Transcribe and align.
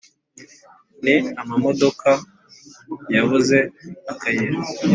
Ni 1.03 1.15
amamodoka 1.41 2.09
yabuze 3.15 3.57
akayira: 4.11 4.57